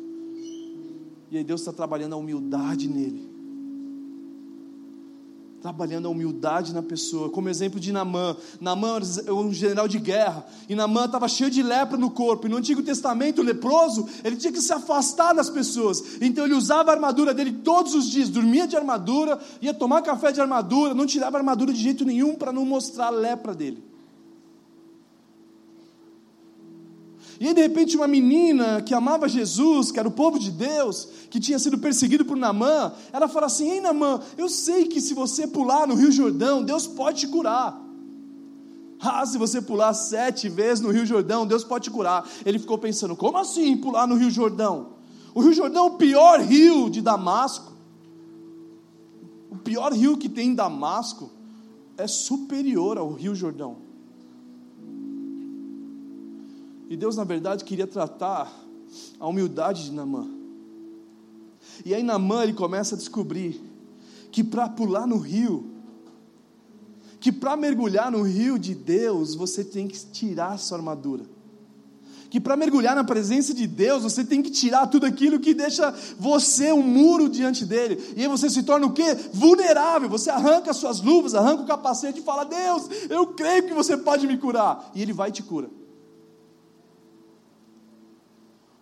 [1.31, 3.28] E aí Deus está trabalhando a humildade nele.
[5.61, 8.35] Trabalhando a humildade na pessoa, como exemplo de Namã.
[8.61, 12.47] Namã era um general de guerra, e Namã estava cheio de lepra no corpo.
[12.47, 16.21] E no Antigo Testamento, o leproso, ele tinha que se afastar das pessoas.
[16.21, 20.31] Então ele usava a armadura dele todos os dias, dormia de armadura, ia tomar café
[20.31, 23.88] de armadura, não tirava a armadura de jeito nenhum para não mostrar a lepra dele.
[27.39, 31.07] E aí, de repente, uma menina que amava Jesus, que era o povo de Deus,
[31.29, 35.13] que tinha sido perseguido por Namã, ela fala assim: Ei, Namã, eu sei que se
[35.13, 37.81] você pular no Rio Jordão, Deus pode te curar.
[38.99, 42.27] Ah, se você pular sete vezes no Rio Jordão, Deus pode te curar.
[42.45, 44.97] Ele ficou pensando: como assim pular no Rio Jordão?
[45.33, 47.71] O Rio Jordão é o pior rio de Damasco.
[49.49, 51.31] O pior rio que tem em Damasco
[51.97, 53.88] é superior ao Rio Jordão.
[56.89, 58.51] E Deus, na verdade, queria tratar
[59.19, 60.27] a humildade de Namã.
[61.85, 63.61] E aí Namã ele começa a descobrir
[64.31, 65.69] que para pular no rio,
[67.19, 71.25] que para mergulhar no rio de Deus, você tem que tirar a sua armadura.
[72.27, 75.91] Que para mergulhar na presença de Deus, você tem que tirar tudo aquilo que deixa
[76.17, 78.01] você um muro diante dele.
[78.15, 79.15] E aí você se torna o quê?
[79.33, 80.09] Vulnerável.
[80.09, 83.97] Você arranca as suas luvas, arranca o capacete e fala: Deus, eu creio que você
[83.97, 84.91] pode me curar.
[84.93, 85.78] E ele vai e te cura.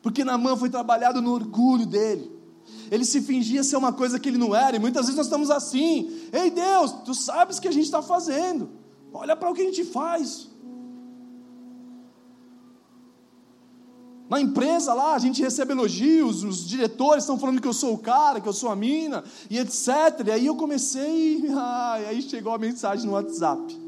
[0.01, 2.31] Porque Naamã foi trabalhado no orgulho dele.
[2.91, 5.49] Ele se fingia ser uma coisa que ele não era, e muitas vezes nós estamos
[5.49, 8.69] assim: Ei Deus, tu sabes o que a gente está fazendo,
[9.13, 10.47] olha para o que a gente faz.
[14.29, 17.97] Na empresa lá, a gente recebe elogios, os diretores estão falando que eu sou o
[17.97, 19.87] cara, que eu sou a mina, e etc.
[20.25, 23.86] E aí eu comecei, ah, e aí chegou a mensagem no WhatsApp.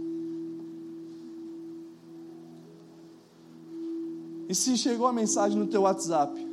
[4.50, 6.44] E se chegou a mensagem no teu WhatsApp,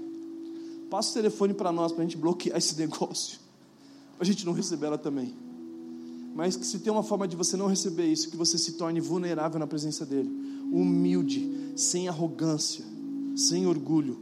[0.91, 3.41] passa o telefone para nós, para a gente bloquear esse negócio.
[4.21, 5.35] a gente não receber ela também.
[6.35, 9.01] Mas que se tem uma forma de você não receber isso, que você se torne
[9.01, 10.31] vulnerável na presença dele,
[10.71, 12.85] humilde, sem arrogância,
[13.35, 14.19] sem orgulho.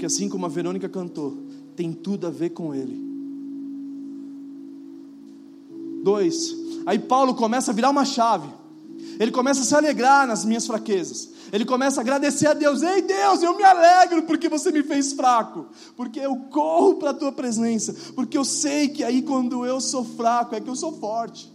[0.00, 1.38] Que assim como a Verônica cantou,
[1.76, 3.08] tem tudo a ver com ele.
[6.02, 8.48] Dois, aí Paulo começa a virar uma chave.
[9.20, 11.29] Ele começa a se alegrar nas minhas fraquezas.
[11.52, 12.82] Ele começa a agradecer a Deus.
[12.82, 15.66] Ei Deus, eu me alegro porque você me fez fraco.
[15.96, 17.94] Porque eu corro para a tua presença.
[18.14, 21.52] Porque eu sei que aí quando eu sou fraco é que eu sou forte.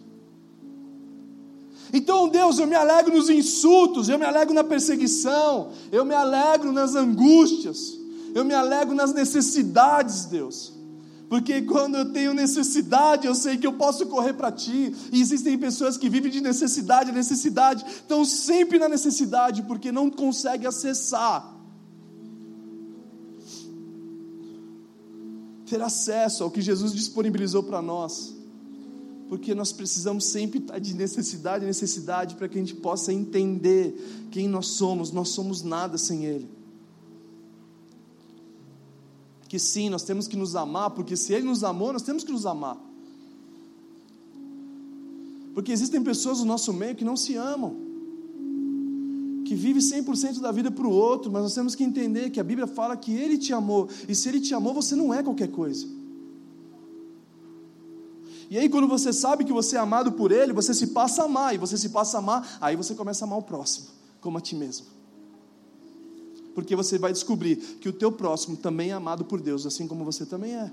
[1.93, 6.73] Então, Deus, eu me alegro nos insultos, eu me alegro na perseguição, eu me alegro
[6.73, 7.97] nas angústias,
[8.33, 10.73] eu me alegro nas necessidades, Deus.
[11.29, 14.93] Porque quando eu tenho necessidade, eu sei que eu posso correr para ti.
[15.11, 20.67] E existem pessoas que vivem de necessidade, necessidade, estão sempre na necessidade porque não conseguem
[20.67, 21.53] acessar.
[25.67, 28.35] Ter acesso ao que Jesus disponibilizou para nós.
[29.27, 34.27] Porque nós precisamos sempre estar de necessidade em necessidade para que a gente possa entender
[34.29, 35.11] quem nós somos.
[35.11, 36.64] Nós somos nada sem Ele
[39.47, 42.31] que sim, nós temos que nos amar, porque se Ele nos amou, nós temos que
[42.31, 42.77] nos amar.
[45.53, 47.75] Porque existem pessoas no nosso meio que não se amam,
[49.45, 52.43] que vivem 100% da vida para o outro, mas nós temos que entender que a
[52.43, 55.49] Bíblia fala que Ele te amou, e se Ele te amou, você não é qualquer
[55.49, 55.87] coisa.
[58.49, 61.25] E aí, quando você sabe que você é amado por Ele, você se passa a
[61.25, 63.87] amar, e você se passa a amar, aí você começa a amar o próximo,
[64.19, 64.94] como a ti mesmo
[66.55, 70.05] porque você vai descobrir que o teu próximo também é amado por Deus, assim como
[70.05, 70.71] você também é.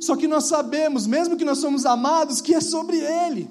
[0.00, 3.48] Só que nós sabemos, mesmo que nós somos amados, que é sobre Ele.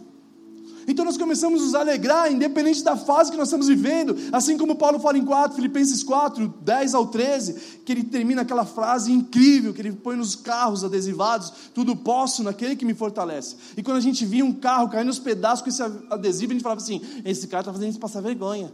[0.87, 4.75] Então nós começamos a nos alegrar, independente da fase que nós estamos vivendo, assim como
[4.75, 9.73] Paulo fala em 4, Filipenses 4, 10 ao 13, que ele termina aquela frase incrível,
[9.73, 13.55] que ele põe nos carros adesivados, tudo posso naquele que me fortalece.
[13.75, 16.63] E quando a gente via um carro caindo nos pedaços com esse adesivo, a gente
[16.63, 18.71] falava assim, esse cara está fazendo isso passar vergonha.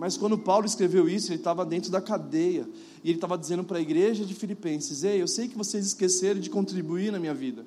[0.00, 2.66] Mas quando Paulo escreveu isso, ele estava dentro da cadeia.
[3.04, 6.40] E ele estava dizendo para a igreja de Filipenses: Ei, eu sei que vocês esqueceram
[6.40, 7.66] de contribuir na minha vida.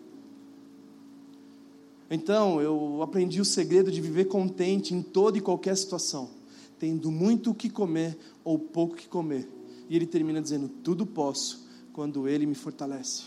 [2.10, 6.32] Então, eu aprendi o segredo de viver contente em toda e qualquer situação,
[6.80, 9.48] tendo muito o que comer ou pouco que comer.
[9.88, 13.26] E ele termina dizendo: Tudo posso quando ele me fortalece.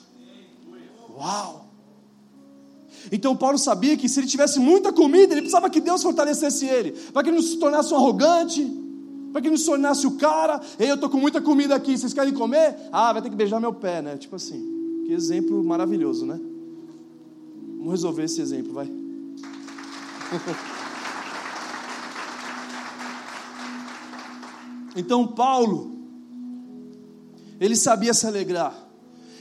[1.17, 1.69] Uau!
[3.13, 6.91] Então Paulo sabia que se ele tivesse muita comida, ele precisava que Deus fortalecesse ele,
[7.13, 8.85] para que ele não se tornasse um arrogante,
[9.37, 12.15] para que não se tornasse o cara, ei, eu estou com muita comida aqui, vocês
[12.15, 12.75] querem comer?
[12.91, 14.17] Ah, vai ter que beijar meu pé, né?
[14.17, 16.41] Tipo assim, que exemplo maravilhoso, né?
[17.77, 18.87] Vamos resolver esse exemplo, vai.
[24.97, 25.99] então Paulo,
[27.61, 28.89] ele sabia se alegrar.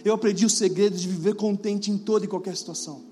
[0.03, 3.04] Eu aprendi o segredo de viver contente em toda e qualquer situação.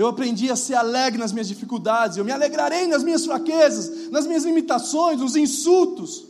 [0.00, 4.26] Eu aprendi a ser alegre nas minhas dificuldades, eu me alegrarei nas minhas fraquezas, nas
[4.26, 6.24] minhas limitações, nos insultos.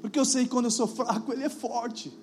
[0.00, 2.16] Porque eu sei que quando eu sou fraco, Ele é forte.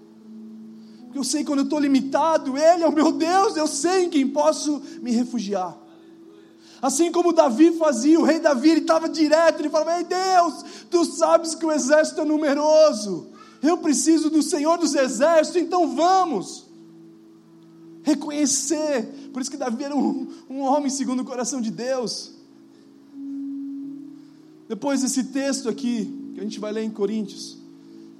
[1.04, 4.06] Porque eu sei que quando eu estou limitado, Ele é o meu Deus, eu sei
[4.06, 5.78] em quem posso me refugiar.
[6.82, 11.04] Assim como Davi fazia, o rei Davi, ele estava direto, ele falava: Ei Deus, tu
[11.04, 13.32] sabes que o exército é numeroso,
[13.62, 16.67] eu preciso do Senhor dos exércitos, então vamos
[18.08, 19.30] reconhecer.
[19.34, 22.32] Por isso que Davi era um, um homem segundo o coração de Deus.
[24.70, 27.58] Depois desse texto aqui, que a gente vai ler em Coríntios,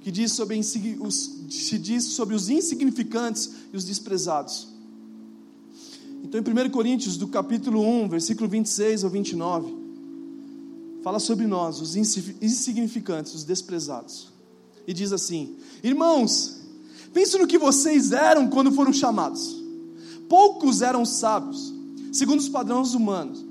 [0.02, 0.58] que diz sobre,
[1.00, 4.68] os, se diz sobre os insignificantes e os desprezados.
[6.22, 9.74] Então, em 1 Coríntios, do capítulo 1, versículo 26 ao 29,
[11.02, 14.28] fala sobre nós, os insignificantes, os desprezados.
[14.86, 16.60] E diz assim: Irmãos,
[17.12, 19.67] pense no que vocês eram quando foram chamados.
[20.28, 21.72] Poucos eram sábios,
[22.12, 23.44] segundo os padrões humanos.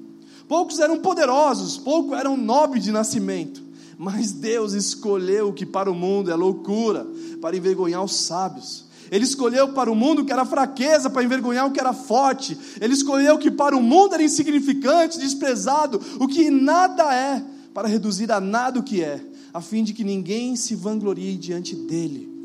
[0.47, 3.61] Poucos eram poderosos, poucos eram nobres de nascimento.
[3.97, 7.05] Mas Deus escolheu o que para o mundo é loucura,
[7.41, 8.85] para envergonhar os sábios.
[9.09, 12.57] Ele escolheu para o mundo que era fraqueza, para envergonhar o que era forte.
[12.79, 17.43] Ele escolheu o que para o mundo era insignificante, desprezado, o que nada é,
[17.73, 19.19] para reduzir a nada o que é,
[19.53, 22.36] a fim de que ninguém se vanglorie diante dele.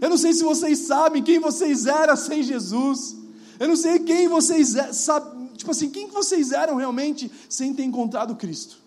[0.00, 3.16] Eu não sei se vocês sabem quem vocês eram sem Jesus.
[3.58, 8.36] Eu não sei quem vocês eram, tipo assim, quem vocês eram realmente sem ter encontrado
[8.36, 8.78] Cristo.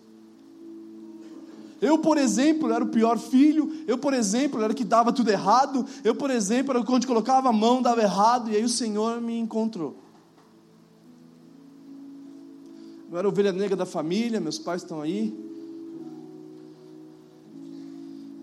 [1.80, 3.72] Eu, por exemplo, era o pior filho.
[3.86, 5.86] Eu, por exemplo, era que dava tudo errado.
[6.04, 8.50] Eu, por exemplo, era onde colocava a mão dava errado.
[8.50, 9.96] E aí o Senhor me encontrou.
[13.10, 15.34] Eu era ovelha negra da família, meus pais estão aí.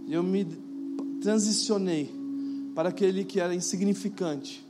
[0.08, 0.46] E eu me
[1.22, 2.17] transicionei
[2.78, 4.64] para aquele que era insignificante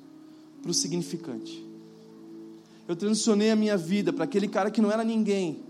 [0.62, 1.62] para o significante.
[2.88, 5.62] Eu transicionei a minha vida para aquele cara que não era ninguém,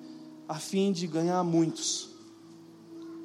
[0.47, 2.09] a fim de ganhar muitos.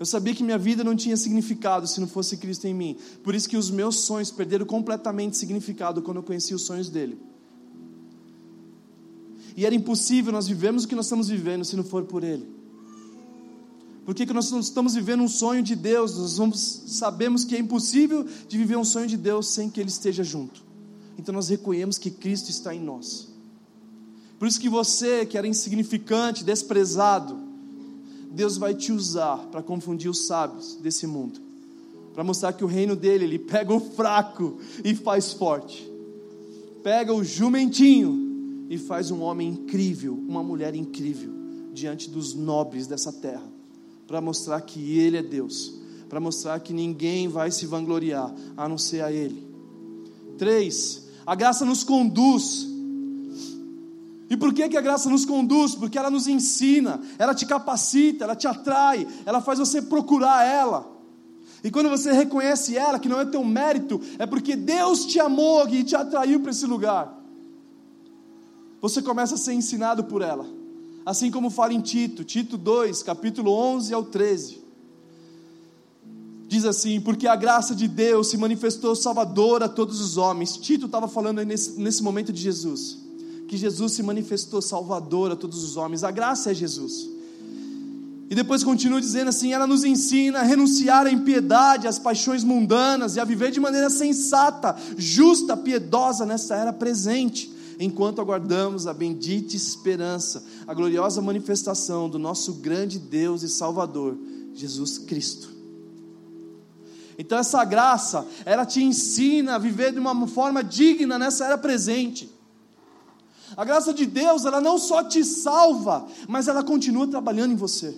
[0.00, 2.96] Eu sabia que minha vida não tinha significado se não fosse Cristo em mim.
[3.22, 7.18] Por isso que os meus sonhos perderam completamente significado quando eu conheci os sonhos dele.
[9.54, 12.61] E era impossível nós vivermos o que nós estamos vivendo se não for por ele.
[14.04, 16.18] Por que, nós estamos vivendo um sonho de Deus?
[16.18, 19.90] Nós vamos, sabemos que é impossível de viver um sonho de Deus sem que Ele
[19.90, 20.64] esteja junto.
[21.16, 23.28] Então nós reconhecemos que Cristo está em nós.
[24.38, 27.38] Por isso que você, que era insignificante, desprezado,
[28.32, 31.40] Deus vai te usar para confundir os sábios desse mundo.
[32.12, 35.88] Para mostrar que o reino dele, ele pega o fraco e faz forte.
[36.82, 41.30] Pega o jumentinho e faz um homem incrível, uma mulher incrível
[41.72, 43.48] diante dos nobres dessa terra,
[44.12, 45.72] para mostrar que ele é Deus,
[46.06, 49.42] para mostrar que ninguém vai se vangloriar a não ser a ele.
[50.36, 52.68] Três, a graça nos conduz.
[54.28, 55.74] E por que, que a graça nos conduz?
[55.74, 60.94] Porque ela nos ensina, ela te capacita, ela te atrai, ela faz você procurar ela.
[61.64, 65.66] E quando você reconhece ela, que não é teu mérito, é porque Deus te amou
[65.70, 67.18] e te atraiu para esse lugar.
[68.78, 70.61] Você começa a ser ensinado por ela.
[71.04, 74.62] Assim como fala em Tito, Tito 2, capítulo 11 ao 13
[76.52, 80.56] diz assim: Porque a graça de Deus se manifestou salvadora a todos os homens.
[80.58, 82.98] Tito estava falando nesse, nesse momento de Jesus,
[83.48, 86.04] que Jesus se manifestou salvador a todos os homens.
[86.04, 87.08] A graça é Jesus.
[88.28, 93.16] E depois continua dizendo assim: ela nos ensina a renunciar à impiedade, às paixões mundanas
[93.16, 99.56] e a viver de maneira sensata, justa, piedosa nessa era presente, enquanto aguardamos a bendita
[99.56, 104.16] esperança, a gloriosa manifestação do nosso grande Deus e Salvador,
[104.54, 105.50] Jesus Cristo.
[107.18, 112.30] Então essa graça, ela te ensina a viver de uma forma digna nessa era presente.
[113.56, 117.94] A graça de Deus, ela não só te salva, mas ela continua trabalhando em você.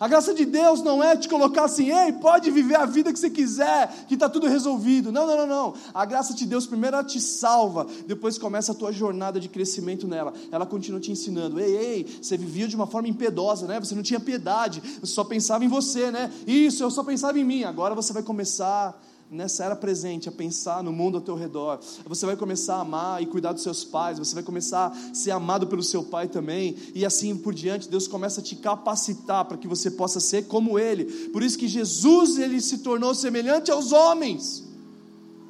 [0.00, 3.18] A graça de Deus não é te colocar assim, ei, pode viver a vida que
[3.18, 5.10] você quiser, que está tudo resolvido.
[5.10, 5.74] Não, não, não, não.
[5.92, 10.06] A graça de Deus primeiro ela te salva, depois começa a tua jornada de crescimento
[10.06, 10.32] nela.
[10.52, 13.80] Ela continua te ensinando, ei, ei, você vivia de uma forma impiedosa, né?
[13.80, 16.32] Você não tinha piedade, você só pensava em você, né?
[16.46, 17.64] Isso, eu só pensava em mim.
[17.64, 18.98] Agora você vai começar
[19.30, 21.80] nessa era presente, a pensar no mundo ao teu redor.
[22.06, 25.30] Você vai começar a amar e cuidar dos seus pais, você vai começar a ser
[25.30, 29.58] amado pelo seu pai também, e assim por diante, Deus começa a te capacitar para
[29.58, 31.04] que você possa ser como ele.
[31.28, 34.64] Por isso que Jesus ele se tornou semelhante aos homens,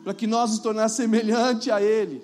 [0.02, 2.22] para que nós nos tornássemos semelhante a ele.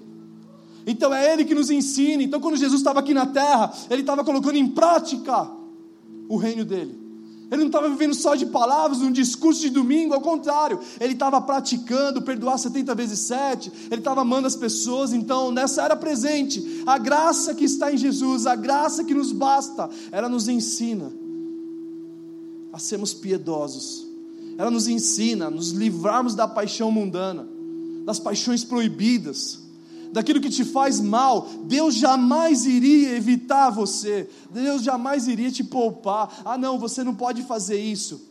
[0.86, 2.22] Então é ele que nos ensina.
[2.22, 5.50] Então quando Jesus estava aqui na terra, ele estava colocando em prática
[6.28, 7.03] o reino dele.
[7.54, 11.40] Ele não estava vivendo só de palavras, um discurso de domingo, ao contrário, ele estava
[11.40, 16.98] praticando perdoar 70 vezes 7, ele estava amando as pessoas, então nessa era presente, a
[16.98, 21.12] graça que está em Jesus, a graça que nos basta, ela nos ensina
[22.72, 24.06] a sermos piedosos,
[24.58, 27.48] ela nos ensina a nos livrarmos da paixão mundana,
[28.04, 29.63] das paixões proibidas,
[30.14, 36.40] daquilo que te faz mal, Deus jamais iria evitar você, Deus jamais iria te poupar.
[36.44, 38.22] Ah, não, você não pode fazer isso,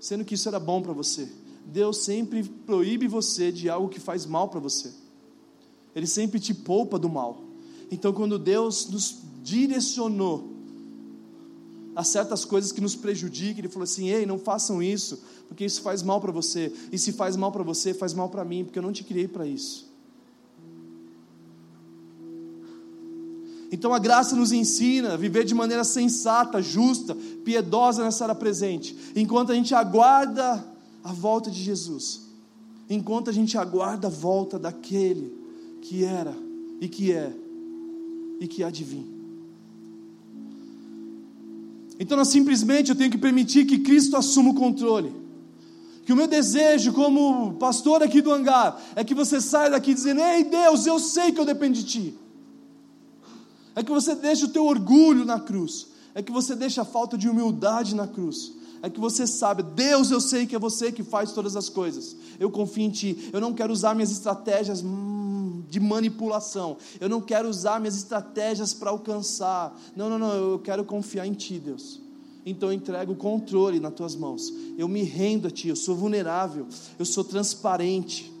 [0.00, 1.28] sendo que isso era bom para você.
[1.66, 4.90] Deus sempre proíbe você de algo que faz mal para você,
[5.94, 7.42] Ele sempre te poupa do mal.
[7.90, 10.50] Então, quando Deus nos direcionou
[11.94, 15.82] a certas coisas que nos prejudicam, Ele falou assim: ei, não façam isso, porque isso
[15.82, 18.78] faz mal para você, e se faz mal para você, faz mal para mim, porque
[18.78, 19.91] eu não te criei para isso.
[23.72, 28.94] Então a graça nos ensina a viver de maneira sensata, justa, piedosa nessa era presente,
[29.16, 30.62] enquanto a gente aguarda
[31.02, 32.20] a volta de Jesus,
[32.88, 35.32] enquanto a gente aguarda a volta daquele
[35.80, 36.36] que era
[36.82, 37.32] e que é
[38.38, 39.06] e que há de vir.
[41.98, 45.14] Então, não, simplesmente eu tenho que permitir que Cristo assuma o controle.
[46.04, 50.20] Que o meu desejo, como pastor aqui do hangar, é que você saia daqui dizendo:
[50.20, 52.21] Ei Deus, eu sei que eu dependo de Ti
[53.74, 57.16] é que você deixa o teu orgulho na cruz, é que você deixa a falta
[57.16, 58.52] de humildade na cruz,
[58.82, 62.16] é que você sabe, Deus, eu sei que é você que faz todas as coisas,
[62.38, 67.20] eu confio em Ti, eu não quero usar minhas estratégias hum, de manipulação, eu não
[67.20, 72.02] quero usar minhas estratégias para alcançar, não, não, não, eu quero confiar em Ti, Deus.
[72.44, 74.52] Então eu entrego o controle nas tuas mãos.
[74.76, 76.66] Eu me rendo a ti, eu sou vulnerável,
[76.98, 78.32] eu sou transparente.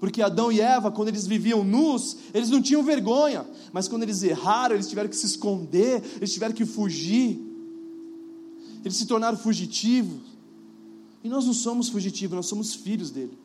[0.00, 4.22] Porque Adão e Eva, quando eles viviam nus, eles não tinham vergonha, mas quando eles
[4.22, 7.38] erraram, eles tiveram que se esconder, eles tiveram que fugir,
[8.82, 10.22] eles se tornaram fugitivos.
[11.22, 13.38] E nós não somos fugitivos, nós somos filhos dele.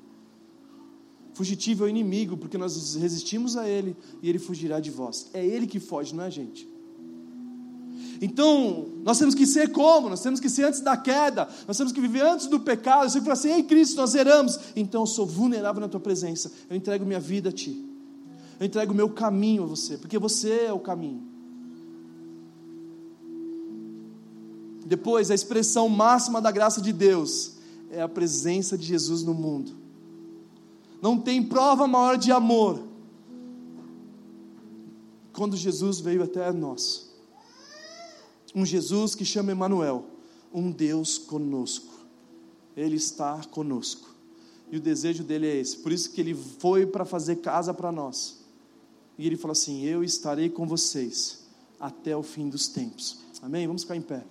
[1.34, 3.94] Fugitivo é o inimigo, porque nós resistimos a ele
[4.24, 5.30] e ele fugirá de vós.
[5.34, 6.66] É ele que foge, não é a gente.
[8.22, 10.10] Então, nós temos que ser como?
[10.10, 13.10] Nós temos que ser antes da queda, nós temos que viver antes do pecado.
[13.10, 14.60] Você fala assim, ei Cristo, nós erramos.
[14.76, 16.52] Então, eu sou vulnerável na tua presença.
[16.70, 17.84] Eu entrego minha vida a ti.
[18.60, 21.22] Eu entrego o meu caminho a você, porque você é o caminho.
[24.86, 27.54] Depois, a expressão máxima da graça de Deus
[27.90, 29.72] é a presença de Jesus no mundo.
[31.02, 32.82] Não tem prova maior de amor
[35.34, 37.05] quando Jesus veio até nós.
[38.56, 40.06] Um Jesus que chama Emanuel,
[40.54, 41.94] um Deus conosco.
[42.76, 44.16] Ele está conosco.
[44.72, 45.78] E o desejo dele é esse.
[45.78, 48.40] Por isso que ele foi para fazer casa para nós.
[49.18, 51.44] E ele falou assim: "Eu estarei com vocês
[51.80, 53.20] até o fim dos tempos".
[53.42, 53.68] Amém?
[53.68, 54.26] Vamos ficar em pé.